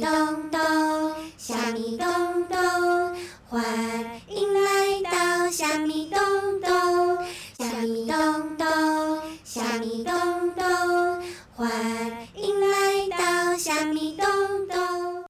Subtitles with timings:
[0.00, 0.58] 咚咚，
[1.36, 2.08] 虾米咚
[2.48, 2.58] 咚，
[3.46, 3.62] 欢
[4.28, 6.18] 迎来到虾米咚
[6.58, 7.18] 咚，
[7.58, 8.66] 虾米咚咚，
[9.44, 10.14] 虾米咚
[10.54, 10.64] 咚，
[11.54, 11.70] 欢
[12.34, 14.26] 迎来到虾米咚
[14.68, 15.24] 咚。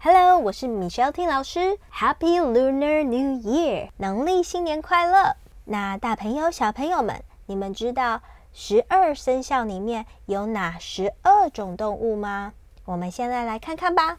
[0.00, 5.36] Hello，我是 Michelle Ting 老师，Happy Lunar New Year，农历新年快乐！
[5.64, 8.20] 那大朋友、小朋友们，你们知道
[8.52, 12.54] 十二生肖里面有哪十二种动物吗？
[12.88, 14.18] 我们现在来看看吧。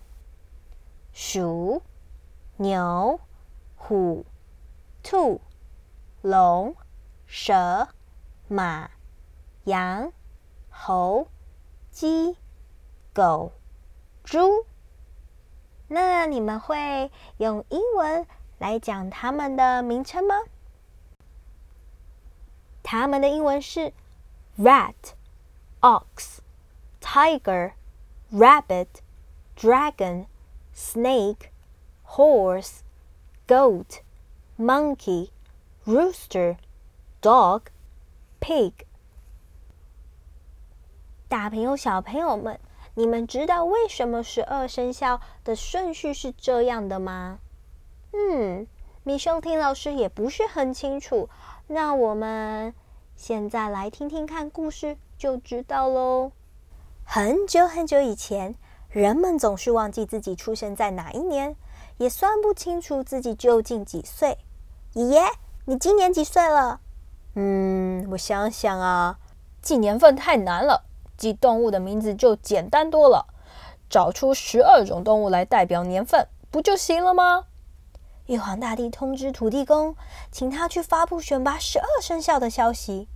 [1.12, 1.82] 鼠、
[2.58, 3.20] 牛、
[3.76, 4.28] 虎、
[5.02, 5.42] 兔、
[6.22, 6.76] 龙、
[7.26, 7.88] 蛇、
[8.48, 8.92] 马、
[9.64, 10.14] 羊、
[10.70, 11.28] 猴、
[11.90, 12.38] 鸡、
[13.12, 13.54] 狗、
[14.24, 14.68] 猪。
[15.88, 18.28] 那你们会用英文
[18.60, 20.36] 来讲它们的名称吗？
[22.84, 23.92] 它们的英文是
[24.60, 24.94] rat、
[25.82, 26.38] ox、
[27.02, 27.72] tiger。
[28.32, 29.02] rabbit
[29.56, 30.28] dragon
[30.74, 31.52] snake
[32.04, 32.84] horse
[33.48, 34.02] goat
[34.58, 35.32] monkey
[35.86, 36.58] rooster
[37.22, 37.62] dog
[38.40, 38.74] pig
[41.28, 42.60] 大朋友小朋友们
[42.96, 47.40] 你们知道为什么十二生肖的顺序是这样的吗？
[48.14, 48.68] 嗯
[49.04, 51.30] 米秀婷老师也不是很清楚
[51.68, 52.74] 那我们
[53.16, 56.32] 现在来听听看故事就知道喽
[57.12, 58.54] 很久很久以前，
[58.88, 61.56] 人们总是忘记自己出生在哪一年，
[61.98, 64.38] 也算不清楚自己究竟几岁。
[64.94, 65.24] 爷爷，
[65.66, 66.82] 你今年几岁了？
[67.34, 69.18] 嗯，我想想啊，
[69.60, 70.84] 记年份太难了，
[71.18, 73.26] 记动物的名字就简单多了，
[73.90, 77.46] 找出十二种动物来代表年份，不就行了吗？
[78.28, 79.96] 玉皇大帝通知土地公，
[80.32, 83.08] 请他去发布选拔十二生肖的消息。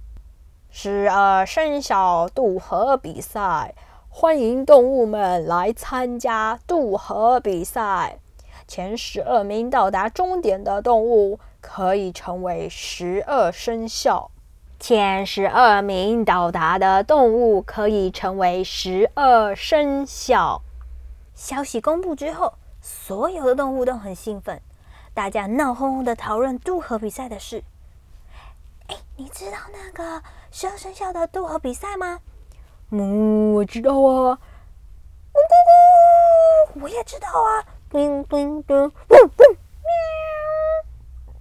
[0.76, 3.76] 十二生肖渡河比赛，
[4.10, 8.18] 欢迎动物们来参加渡河比赛。
[8.68, 14.32] 前十二名到达终点的动物可以成为十二生肖。
[14.80, 20.64] 前十二名到达的动物可以成为十二生肖。
[21.36, 24.60] 消息公布之后，所有的动物都很兴奋，
[25.14, 27.64] 大家闹哄哄的讨论渡河比赛的事。
[29.24, 32.20] 你知道那个十二生肖的渡河比赛吗？
[32.90, 34.38] 嗯，我知道啊。
[35.32, 35.54] 咕咕
[36.76, 37.64] 咕，我也知道啊。
[37.90, 39.88] 叮叮叮，嗡嗡，喵。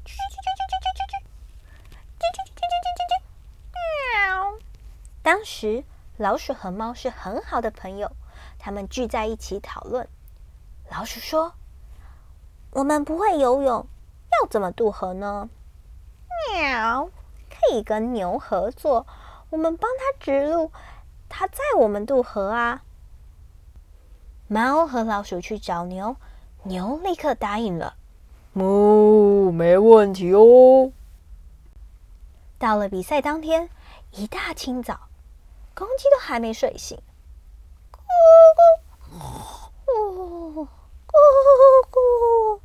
[0.04, 1.19] 叽叽叽叽叽叽叽，
[2.20, 3.19] 叽叽叽叽叽叽叽，
[3.75, 4.54] 喵。
[5.25, 5.82] 当时
[6.19, 8.12] 老鼠和猫是很好的朋友，
[8.60, 10.09] 他们聚在一起讨论。
[10.88, 11.54] 老鼠说
[12.70, 13.84] ：“我们不会游泳，
[14.41, 15.50] 要怎么渡河呢？”
[16.54, 17.10] 喵。
[17.62, 19.06] 可以跟牛合作，
[19.50, 20.73] 我们帮他指路，
[21.28, 22.83] 他载我们渡河啊。
[24.49, 26.17] 猫和老鼠去找牛，
[26.65, 27.95] 牛立刻答应了。
[28.53, 30.93] 木，没问题哦。
[32.59, 33.69] 到了比赛当天，
[34.11, 35.09] 一大清早，
[35.75, 36.99] 公鸡都还没睡醒。
[37.93, 37.99] 咕
[38.59, 39.17] 咕
[39.87, 40.69] 咕
[41.06, 41.19] 咕
[41.91, 42.61] 咕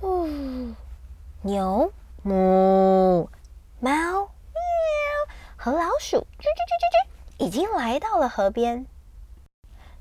[0.00, 0.74] 咕，
[1.42, 1.92] 牛
[2.24, 3.28] 哞。
[3.82, 4.28] 猫喵
[5.56, 8.84] 和老鼠吱吱吱吱吱，已经来到了河边。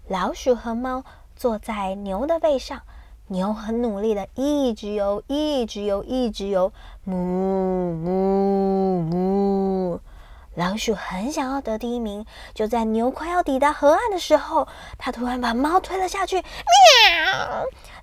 [0.06, 2.82] 老鼠和猫坐在牛的背上，
[3.28, 6.74] 牛很努力的一直游，一直游，一直游。
[7.06, 7.14] 哞
[8.04, 10.00] 哞哞！
[10.56, 14.68] 老鼠很想要得第一名，就在牛快要抵达河岸的时候，
[14.98, 16.46] 它突然把猫推了下去，喵！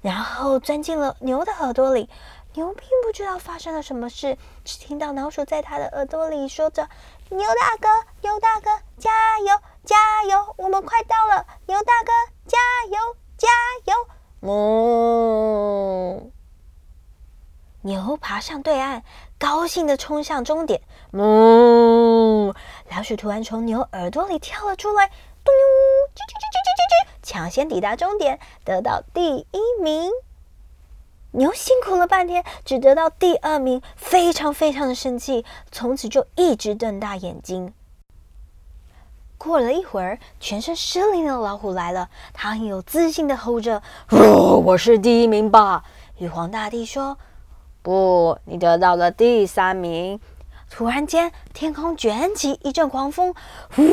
[0.00, 2.08] 然后钻进了牛的耳朵里。
[2.56, 6.88] 牛并不知道发生了什么事，只听到老鼠在它的耳朵里说着
[7.28, 7.88] ：“牛大哥，
[8.22, 11.46] 牛大哥，加油，加油，我们快到了！
[11.66, 12.12] 牛大哥，
[12.46, 12.56] 加
[12.88, 12.98] 油，
[13.36, 13.46] 加
[13.84, 13.94] 油！”
[14.40, 16.30] 哞！
[17.82, 19.02] 牛爬上对岸，
[19.38, 20.80] 高兴地冲向终点。
[21.12, 22.54] 哞！
[22.90, 25.52] 老鼠突然从牛耳朵里跳了出来，咚！
[26.14, 30.10] 叽叽叽叽叽叽，抢先抵达终点，得到第一名。
[31.36, 37.74] 牛辛苦了半天，只得到第二名，非常非常的生气，从此就一直瞪大眼睛。
[39.36, 43.82] 过了一会儿，全身湿淋淋的老虎来了，他很有自信的吼着：“，
[44.64, 45.84] 我是第一名吧？”
[46.16, 47.18] 玉皇大帝说
[47.82, 50.18] ：“不，你得到了第三名。”
[50.70, 53.34] 突然间，天空卷起一阵狂风，
[53.74, 53.92] 呼呼呼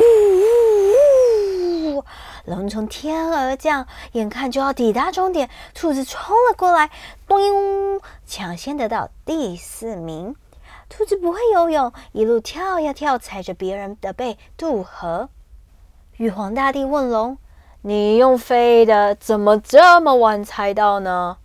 [2.44, 6.90] 龙从天而降，眼看就要抵达终点，兔子冲了过来，
[7.26, 10.36] 咚，抢先得到第四名。
[10.88, 15.30] 兔子不会游泳，一路跳呀跳，踩着别人的背渡河。
[16.18, 17.38] 玉皇大帝问龙
[17.80, 21.38] ：“你用飞的，怎么这么晚才到呢？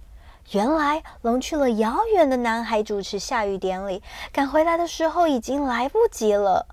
[0.51, 4.03] 原来龙去了遥远的南海主持下雨典礼，
[4.33, 6.67] 赶回来的时候已经来不及了。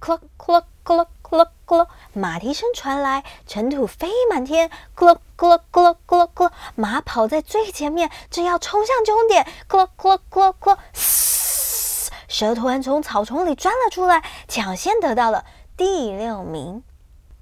[0.00, 4.70] clock clock clock 咯咯咯咯，马蹄声传来，尘土飞满天。
[4.94, 9.46] 咯咯咯咯咯咯，马跑在最前面，正要冲向终点。
[9.66, 12.10] 咯咯咯咯，嘶！
[12.28, 15.44] 蛇突然从草丛里钻了出来，抢先得到了
[15.76, 16.82] 第六名。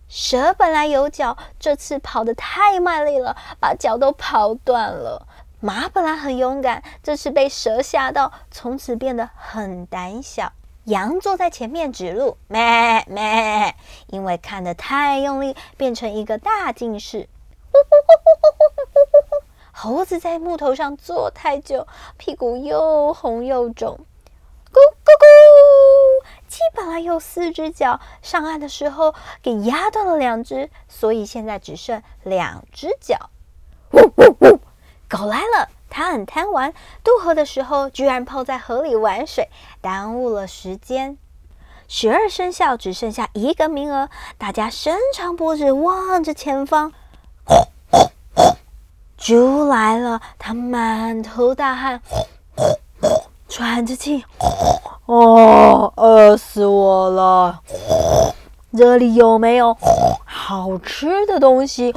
[0.08, 5.26] 蛇本来有脚，这次跑得太卖力了，把脚都跑断了。
[5.60, 10.52] 马本来很勇敢，这次被蛇吓到，从此变得很胆小。
[10.84, 13.74] 羊坐在前面指路，咩咩，
[14.06, 17.28] 因为看得太用力，变成一个大近视。
[17.72, 19.44] 呼呼呼呼呼呼呼。
[19.72, 21.86] 猴子在木头上坐太久，
[22.16, 24.00] 屁股又红又肿。
[24.72, 26.26] 咕咕咕！
[26.48, 33.30] 鸡本来有四只脚，上岸的时候给压断了两只，所以现在只剩两只脚。
[33.92, 34.60] 呜呜呜！
[35.08, 36.72] 狗来了，他很贪玩，
[37.04, 39.50] 渡河的时候居然泡在河里玩水，
[39.82, 41.18] 耽误了时间。
[41.88, 44.08] 十二生肖只剩下一个名额，
[44.38, 46.92] 大家伸长脖子望着前方。
[49.18, 52.00] 猪来了，他满头大汗。
[53.48, 54.24] 喘着气，
[55.06, 57.60] 哦，饿死我了！
[58.78, 59.76] 这里有没有
[60.24, 61.92] 好吃的东西？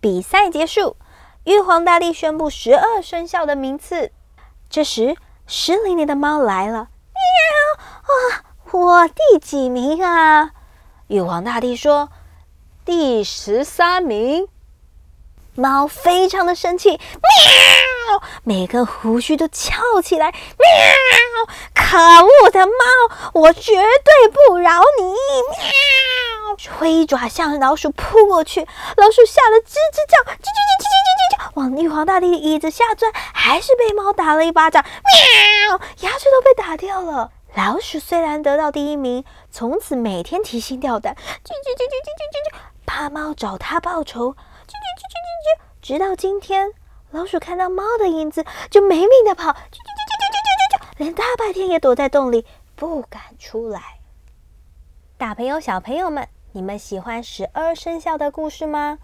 [0.00, 0.96] 比赛结束，
[1.44, 4.12] 玉皇大帝宣布十二生肖的名次。
[4.70, 5.14] 这时，
[5.46, 7.84] 湿淋淋的猫来了，喵！
[8.00, 10.52] 啊，我第几名啊？
[11.08, 12.08] 玉皇大帝说
[12.86, 14.48] ：“第十三名。”
[15.54, 18.22] 猫非常的生气，喵！
[18.42, 20.38] 每根胡须都翘起来，喵！
[21.74, 22.72] 可恶的猫，
[23.34, 25.04] 我绝对不饶你！
[25.04, 26.74] 喵！
[26.78, 28.60] 挥爪向老鼠扑过去，
[28.96, 31.13] 老鼠吓得吱吱叫，叽叽叽叽叽叽
[31.76, 35.78] 玉皇大帝的椅子下钻，还是被猫打了一巴掌，喵！
[36.00, 37.32] 牙齿都被打掉了。
[37.54, 44.36] 老鼠虽然得到第一名，从此每天提心吊胆，叽叽叽叽叽，怕猫找他报仇。
[45.80, 46.72] 直到今天，
[47.10, 49.54] 老鼠看到猫的影子就没命的跑，
[50.96, 52.44] 连大白天也躲在洞里
[52.74, 54.00] 不敢出来。
[55.16, 58.98] 大朋友、小朋友们，你们喜欢十二生肖的故事吗？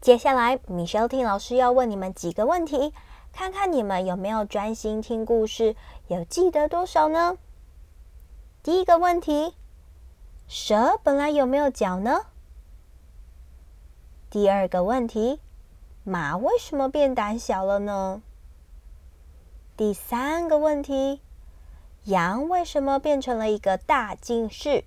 [0.00, 2.94] 接下来，米肖听老师要问你们几个问题，
[3.32, 5.74] 看看你们有没有专心听故事，
[6.06, 7.36] 有记得多少呢？
[8.62, 9.54] 第一个问题：
[10.46, 12.26] 蛇本来有没有脚呢？
[14.30, 15.40] 第二个问题。
[16.04, 18.22] 马为什么变胆小了呢？
[19.76, 21.20] 第三个问题，
[22.04, 24.84] 羊为什么变成了一个大近视？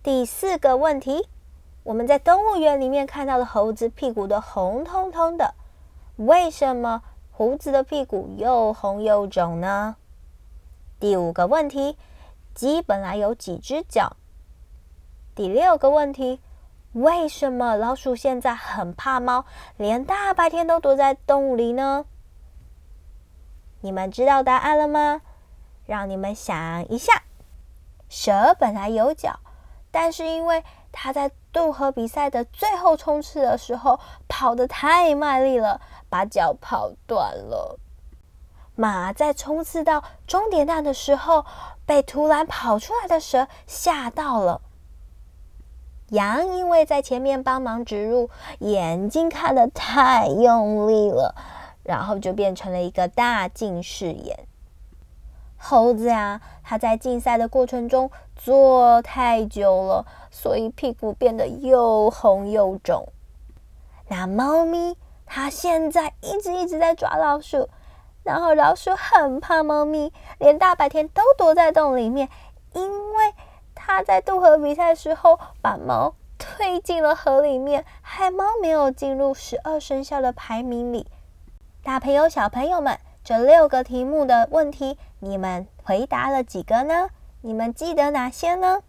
[0.00, 1.26] 第四个问题，
[1.84, 5.54] 我们在动物园里面看到的猴子屁股都红彤彤的，
[6.16, 9.96] 为什么猴子的屁股又红又肿呢？
[11.00, 11.96] 第五个问题，
[12.54, 14.16] 鸡本来有几只脚？
[15.34, 16.40] 第六个问题。
[16.92, 19.46] 为什么老鼠现在很怕猫，
[19.78, 22.04] 连大白天都躲在洞里呢？
[23.80, 25.22] 你们知道答案了吗？
[25.86, 27.22] 让你们想一下。
[28.10, 29.40] 蛇本来有脚，
[29.90, 30.62] 但是因为
[30.92, 37.78] 它在渡河比赛的最后冲刺的时候跑得太卖力了，把脚跑断了。
[38.74, 41.44] 马在冲刺到终点站的时候，
[41.84, 44.62] 被突然跑出来的蛇吓到了。
[46.08, 51.34] 羊因为在前面帮忙指路，眼睛看得太用力了，
[51.84, 54.46] 然后就变成了一个大近视眼。
[55.64, 63.08] 猴子呀，它在竞赛的过程中坐太久了，所以屁股变得又红又肿。
[64.08, 67.68] 那猫咪，它现在一直一直在抓老鼠，
[68.24, 72.28] 然后老鼠很怕猫咪，连大白天都躲在洞里面，
[72.72, 73.32] 因为。
[73.74, 81.08] 他在渡河比赛时候把猫推进了河里面，害猫没有进入十二生肖的排名里。
[81.82, 87.10] 大朋友、小朋友们，这六个题目的问题，你们回答了几个呢？
[87.42, 88.82] 你们记得哪些呢？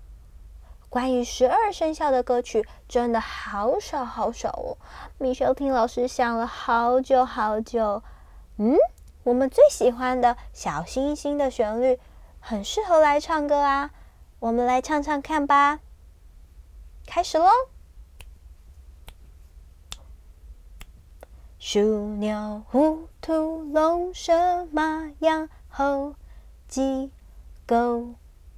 [0.89, 4.77] 关于十二生肖的歌曲真的好少好少哦。
[5.17, 8.01] 米修听老师想了好久好久，
[8.57, 8.75] 嗯，
[9.23, 11.99] 我们最喜欢的小星星的旋律，
[12.39, 13.91] 很适合来唱歌啊。
[14.39, 15.79] 我们来唱唱看吧，
[17.07, 17.49] 开始喽！
[21.65, 21.79] 鼠、
[22.17, 26.13] 牛、虎、兔、龙、蛇、马、羊、猴、
[26.67, 27.09] 鸡、
[27.65, 28.15] 狗、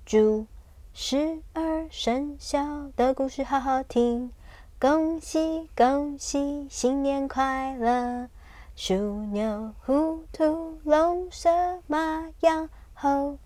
[0.08, 0.48] 猪、
[0.92, 4.32] 十二生肖的故事好好听，
[4.80, 8.28] 恭喜恭喜，新年快乐！
[8.76, 8.96] 鼠
[9.26, 13.38] 牛虎兔龙蛇马羊猴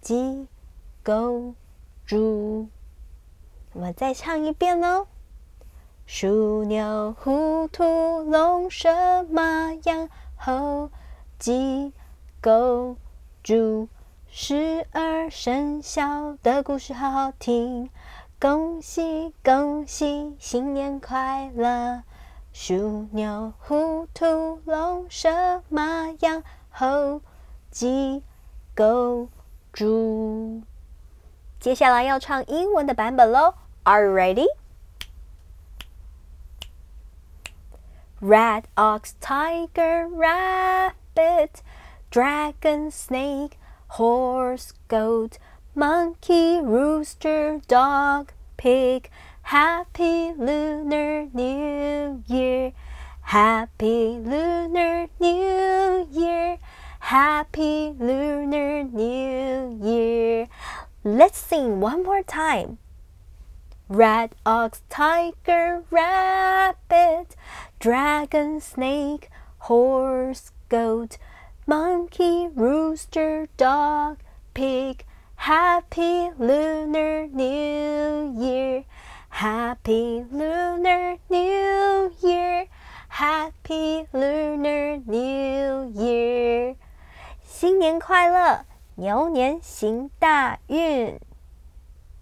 [0.00, 0.48] 鸡
[1.02, 1.52] 狗
[2.06, 2.66] 猪，
[3.74, 5.06] 我们再唱一遍哦。
[6.14, 10.90] 鼠牛虎兔龙蛇马羊猴
[11.38, 11.94] 鸡
[12.38, 12.98] 狗
[13.42, 13.88] 猪。
[14.28, 17.88] 十二生肖的故事好好听，
[18.38, 22.02] 恭喜恭喜，新年快乐！
[22.52, 27.22] 鼠牛虎兔龙蛇马羊猴
[27.70, 28.22] 鸡
[28.74, 29.28] 狗
[29.72, 30.60] 猪。
[31.58, 33.54] 接下来要唱英文的版本喽
[33.84, 34.46] ，Are you ready?
[38.22, 41.60] Rat, ox, tiger, rabbit,
[42.08, 43.58] dragon, snake.
[43.98, 45.38] Horse, goat,
[45.74, 49.10] monkey, rooster, dog, pig.
[49.42, 52.72] Happy Lunar New Year!
[53.22, 56.58] Happy Lunar New Year!
[57.00, 60.46] Happy Lunar New Year!
[61.02, 62.78] Let's sing one more time.
[63.88, 67.36] Rat, ox, tiger, rabbit,
[67.81, 71.17] dragon, snake, horse, goat.
[71.65, 74.17] Monkey, rooster, dog,
[74.53, 75.05] pig.
[75.35, 78.85] Happy Lunar New Year.
[79.29, 82.67] Happy Lunar New Year.
[83.09, 86.75] Happy Lunar New Year.
[87.43, 91.19] 新年快乐，牛年行大运。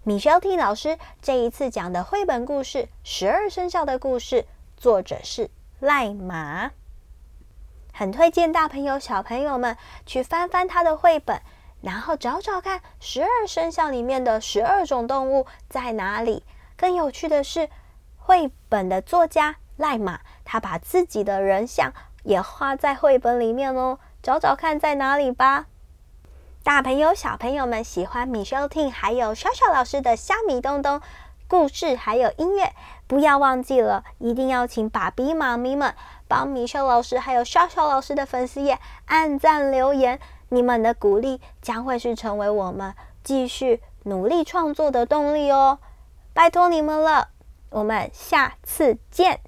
[0.02, 4.42] 米肖汀老师这一次讲的绘本故事《十二生肖的故事》，
[4.81, 6.71] 作者是赖马。
[7.93, 11.39] 很推荐大朋友、小朋友们去翻翻他的绘本，
[11.81, 16.43] 然后找找看十二生肖里面的十二种动物在哪里。
[16.75, 17.69] 更有趣的是，
[18.17, 25.67] 绘本的作家赖马，他把自己的人像也画在绘本里面哦，找找看在哪里吧。
[26.63, 30.99] 大朋友、小朋友们喜欢米小圈还有小小老师的虾米东东
[31.51, 32.71] 故事还有音乐，
[33.07, 35.93] 不要忘记了，一定要请爸比妈咪们。
[36.25, 40.17] 帮米秀老师还有笑笑老师的粉丝页按赞留言，
[40.47, 45.79] 你们的鼓励将会是成为我们继续努力创作的动力哦，
[46.33, 47.27] 拜托你们了，
[47.69, 49.41] 我们下次见。